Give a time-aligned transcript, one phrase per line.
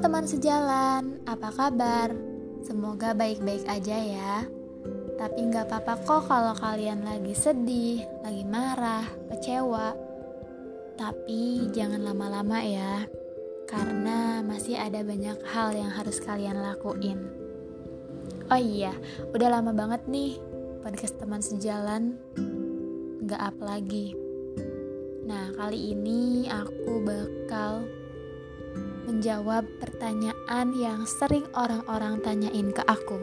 [0.00, 2.08] teman sejalan, apa kabar?
[2.64, 4.34] Semoga baik-baik aja ya.
[5.20, 9.92] Tapi nggak apa-apa kok kalau kalian lagi sedih, lagi marah, kecewa.
[10.96, 13.04] Tapi jangan lama-lama ya,
[13.68, 17.28] karena masih ada banyak hal yang harus kalian lakuin.
[18.48, 18.96] Oh iya,
[19.36, 20.40] udah lama banget nih
[20.80, 22.16] podcast teman sejalan
[23.22, 24.16] nggak up lagi.
[25.22, 27.86] Nah, kali ini aku bakal
[29.06, 33.18] menjawab pertanyaan yang sering orang-orang tanyain ke aku.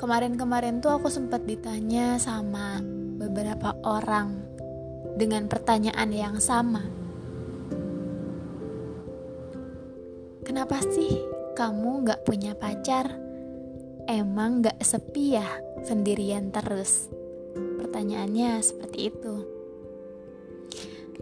[0.00, 2.82] Kemarin-kemarin tuh aku sempat ditanya sama
[3.16, 4.36] beberapa orang
[5.16, 6.84] dengan pertanyaan yang sama.
[10.44, 11.24] Kenapa sih
[11.56, 13.16] kamu gak punya pacar?
[14.04, 15.48] Emang gak sepi ya
[15.80, 17.08] sendirian terus?
[17.56, 19.53] Pertanyaannya seperti itu.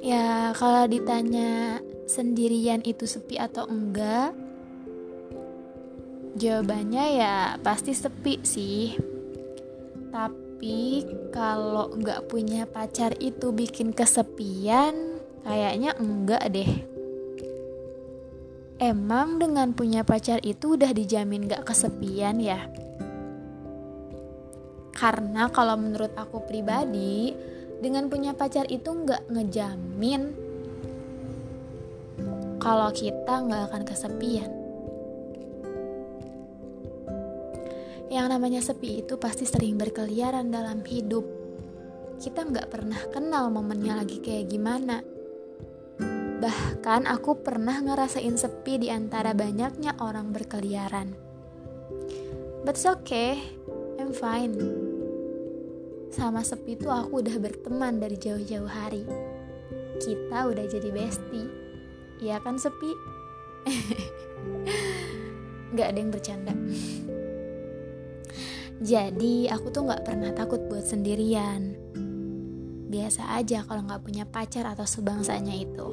[0.01, 4.33] Ya, kalau ditanya sendirian itu sepi atau enggak,
[6.41, 8.97] jawabannya ya pasti sepi sih.
[10.09, 16.93] Tapi kalau nggak punya pacar itu bikin kesepian, kayaknya enggak deh.
[18.83, 22.67] Emang dengan punya pacar itu udah dijamin gak kesepian ya?
[24.91, 27.31] Karena kalau menurut aku pribadi,
[27.83, 30.31] dengan punya pacar itu nggak ngejamin
[32.63, 34.51] kalau kita nggak akan kesepian.
[38.07, 41.27] Yang namanya sepi itu pasti sering berkeliaran dalam hidup.
[42.23, 45.03] Kita nggak pernah kenal momennya lagi kayak gimana.
[46.39, 51.19] Bahkan aku pernah ngerasain sepi di antara banyaknya orang berkeliaran.
[52.63, 53.43] But it's okay,
[53.99, 54.82] I'm fine
[56.13, 59.09] sama sepi tuh aku udah berteman dari jauh-jauh hari.
[59.97, 61.49] Kita udah jadi bestie.
[62.21, 62.93] Iya kan sepi?
[65.77, 66.53] Gak ada yang bercanda.
[68.83, 71.81] Jadi aku tuh gak pernah takut buat sendirian.
[72.93, 75.89] Biasa aja kalau gak punya pacar atau sebangsanya itu.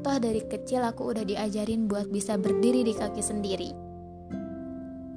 [0.00, 3.70] Toh dari kecil aku udah diajarin buat bisa berdiri di kaki sendiri.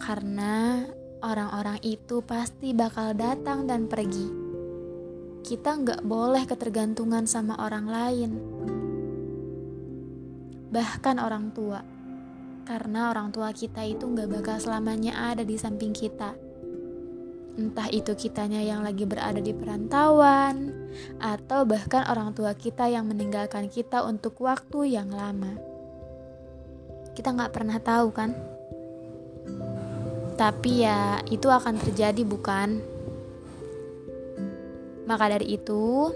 [0.01, 0.83] Karena
[1.19, 4.27] orang-orang itu pasti bakal datang dan pergi.
[5.43, 8.31] Kita nggak boleh ketergantungan sama orang lain,
[10.69, 11.81] bahkan orang tua,
[12.67, 16.35] karena orang tua kita itu nggak bakal selamanya ada di samping kita.
[17.59, 20.71] Entah itu kitanya yang lagi berada di perantauan,
[21.19, 25.59] atau bahkan orang tua kita yang meninggalkan kita untuk waktu yang lama.
[27.15, 28.58] Kita nggak pernah tahu, kan?
[30.39, 32.79] Tapi ya, itu akan terjadi, bukan?
[35.03, 36.15] Maka dari itu,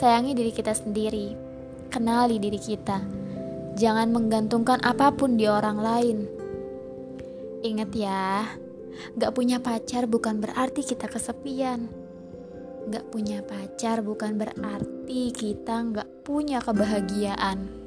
[0.00, 1.36] sayangi diri kita sendiri,
[1.92, 3.04] kenali diri kita.
[3.76, 6.18] Jangan menggantungkan apa pun di orang lain.
[7.60, 8.48] Ingat ya,
[9.20, 11.92] gak punya pacar bukan berarti kita kesepian.
[12.88, 17.83] Gak punya pacar bukan berarti kita gak punya kebahagiaan.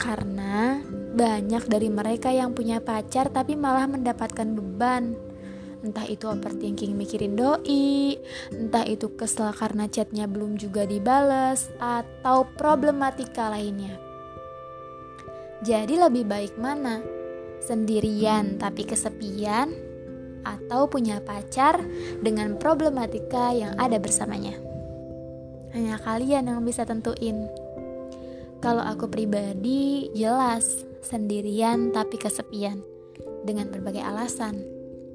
[0.00, 0.80] Karena
[1.12, 5.12] banyak dari mereka yang punya pacar tapi malah mendapatkan beban.
[5.80, 8.16] Entah itu overthinking mikirin doi,
[8.52, 13.96] entah itu kesel karena chatnya belum juga dibales, atau problematika lainnya.
[15.60, 17.00] Jadi lebih baik mana?
[17.64, 19.72] Sendirian tapi kesepian,
[20.44, 21.80] atau punya pacar
[22.20, 24.56] dengan problematika yang ada bersamanya?
[25.76, 27.48] Hanya kalian yang bisa tentuin.
[28.60, 32.84] Kalau aku pribadi, jelas sendirian tapi kesepian
[33.48, 34.60] dengan berbagai alasan.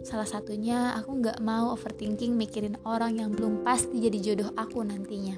[0.02, 5.38] Salah satunya aku nggak mau overthinking mikirin orang yang belum pasti jadi jodoh aku nantinya.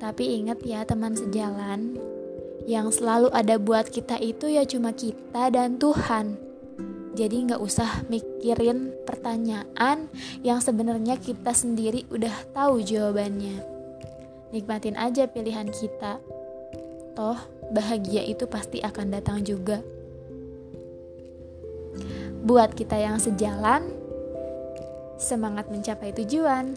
[0.00, 2.00] Tapi ingat ya teman sejalan,
[2.64, 6.40] yang selalu ada buat kita itu ya cuma kita dan Tuhan.
[7.14, 10.08] Jadi nggak usah mikirin pertanyaan
[10.40, 13.62] yang sebenarnya kita sendiri udah tahu jawabannya.
[14.50, 16.18] Nikmatin aja pilihan kita.
[17.14, 17.38] Toh,
[17.70, 19.78] bahagia itu pasti akan datang juga.
[22.42, 23.86] Buat kita yang sejalan,
[25.16, 26.74] semangat mencapai tujuan.